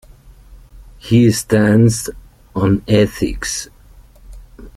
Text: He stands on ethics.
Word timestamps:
He 0.97 1.29
stands 1.31 2.09
on 2.55 2.81
ethics. 2.87 3.67